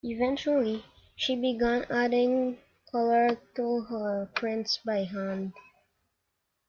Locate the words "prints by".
4.33-5.03